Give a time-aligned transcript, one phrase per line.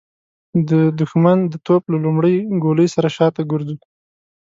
[0.69, 3.77] د د ښمن د توپ له لومړۍ ګولۍ سره شاته ګرځو.